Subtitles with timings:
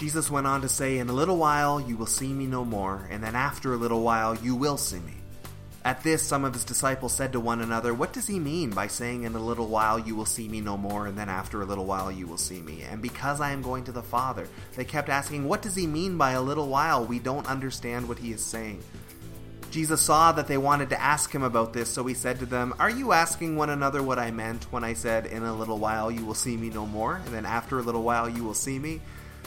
[0.00, 3.06] Jesus went on to say, In a little while you will see me no more,
[3.10, 5.18] and then after a little while you will see me.
[5.84, 8.86] At this, some of his disciples said to one another, What does he mean by
[8.86, 11.66] saying, In a little while you will see me no more, and then after a
[11.66, 12.80] little while you will see me?
[12.80, 16.16] And because I am going to the Father, they kept asking, What does he mean
[16.16, 17.04] by a little while?
[17.04, 18.82] We don't understand what he is saying.
[19.70, 22.72] Jesus saw that they wanted to ask him about this, so he said to them,
[22.78, 26.10] Are you asking one another what I meant when I said, In a little while
[26.10, 28.78] you will see me no more, and then after a little while you will see
[28.78, 29.02] me?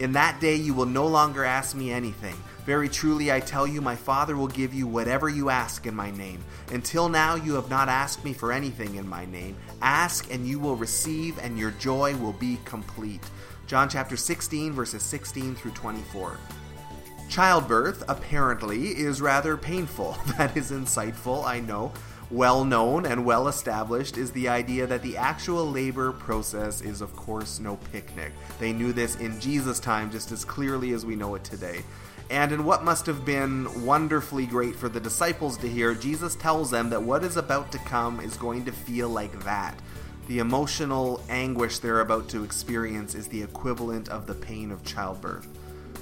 [0.00, 2.34] In that day you will no longer ask me anything.
[2.64, 6.10] Very truly I tell you, my Father will give you whatever you ask in my
[6.10, 6.42] name.
[6.72, 9.56] Until now you have not asked me for anything in my name.
[9.82, 13.22] Ask and you will receive, and your joy will be complete.
[13.66, 16.38] John chapter 16, verses 16 through 24.
[17.28, 20.16] Childbirth, apparently, is rather painful.
[20.38, 21.92] That is insightful, I know
[22.30, 27.14] well known and well established is the idea that the actual labor process is, of
[27.16, 28.32] course, no picnic.
[28.58, 31.82] They knew this in Jesus' time just as clearly as we know it today.
[32.30, 36.70] And in what must have been wonderfully great for the disciples to hear, Jesus tells
[36.70, 39.76] them that what is about to come is going to feel like that.
[40.28, 45.48] The emotional anguish they're about to experience is the equivalent of the pain of childbirth.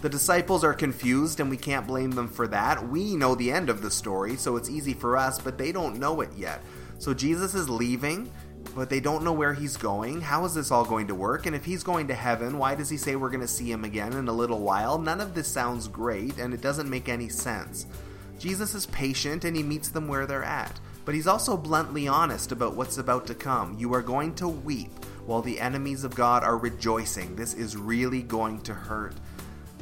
[0.01, 2.89] The disciples are confused, and we can't blame them for that.
[2.89, 5.99] We know the end of the story, so it's easy for us, but they don't
[5.99, 6.63] know it yet.
[6.99, 8.31] So Jesus is leaving,
[8.77, 10.21] but they don't know where he's going.
[10.21, 11.47] How is this all going to work?
[11.47, 13.85] And if he's going to heaven, why does he say we're going to see him
[13.85, 14.99] again in a little while?
[14.99, 17.87] None of this sounds great, and it doesn't make any sense.
[18.39, 22.53] Jesus is patient and he meets them where they're at, but he's also bluntly honest
[22.53, 23.77] about what's about to come.
[23.77, 24.93] You are going to weep
[25.27, 27.35] while the enemies of God are rejoicing.
[27.35, 29.15] This is really going to hurt.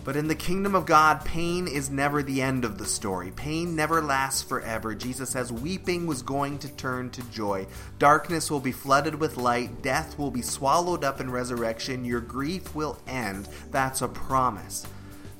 [0.06, 3.32] But in the kingdom of God, pain is never the end of the story.
[3.32, 4.94] Pain never lasts forever.
[4.94, 7.66] Jesus says weeping was going to turn to joy.
[7.98, 9.82] Darkness will be flooded with light.
[9.82, 12.04] Death will be swallowed up in resurrection.
[12.04, 13.48] Your grief will end.
[13.72, 14.86] That's a promise.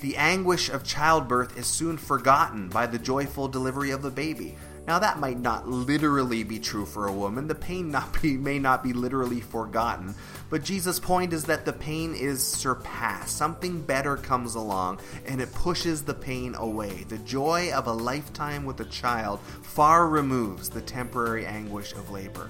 [0.01, 4.57] The anguish of childbirth is soon forgotten by the joyful delivery of the baby.
[4.87, 7.49] Now that might not literally be true for a woman.
[7.49, 10.15] The pain not be, may not be literally forgotten,
[10.49, 13.37] but Jesus' point is that the pain is surpassed.
[13.37, 17.05] Something better comes along and it pushes the pain away.
[17.09, 22.49] The joy of a lifetime with a child far removes the temporary anguish of labor.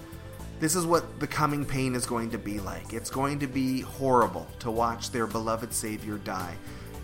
[0.60, 2.92] This is what the coming pain is going to be like.
[2.92, 6.54] It's going to be horrible to watch their beloved Savior die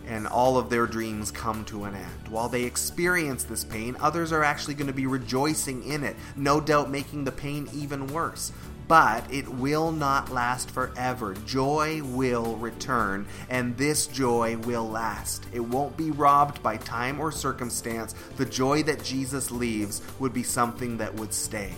[0.07, 2.29] and all of their dreams come to an end.
[2.29, 6.61] While they experience this pain, others are actually going to be rejoicing in it, no
[6.61, 8.53] doubt making the pain even worse.
[8.89, 11.35] But it will not last forever.
[11.47, 15.47] Joy will return, and this joy will last.
[15.53, 18.15] It won't be robbed by time or circumstance.
[18.37, 21.73] The joy that Jesus leaves would be something that would stay.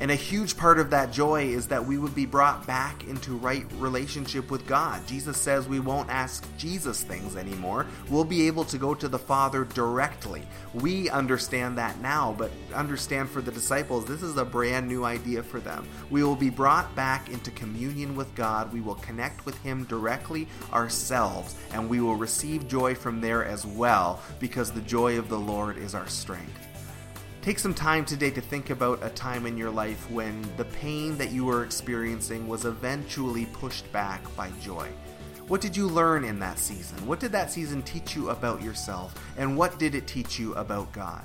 [0.00, 3.36] And a huge part of that joy is that we would be brought back into
[3.36, 5.06] right relationship with God.
[5.06, 7.86] Jesus says we won't ask Jesus things anymore.
[8.10, 10.42] We'll be able to go to the Father directly.
[10.74, 15.42] We understand that now, but understand for the disciples, this is a brand new idea
[15.42, 15.86] for them.
[16.10, 18.72] We will be brought back into communion with God.
[18.72, 23.64] We will connect with Him directly ourselves, and we will receive joy from there as
[23.64, 26.73] well, because the joy of the Lord is our strength.
[27.44, 31.18] Take some time today to think about a time in your life when the pain
[31.18, 34.88] that you were experiencing was eventually pushed back by joy.
[35.46, 37.06] What did you learn in that season?
[37.06, 39.14] What did that season teach you about yourself?
[39.36, 41.22] And what did it teach you about God?